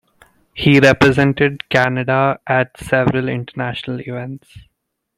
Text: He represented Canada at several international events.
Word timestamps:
He 0.55 0.79
represented 0.79 1.69
Canada 1.69 2.39
at 2.47 2.75
several 2.79 3.29
international 3.29 4.01
events. 4.01 4.49